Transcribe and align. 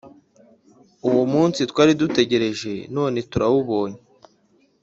uwo 1.09 1.23
munsi 1.33 1.59
twari 1.71 1.91
dutegereje 2.01 2.73
none 2.95 3.19
turawubonye 3.31 3.99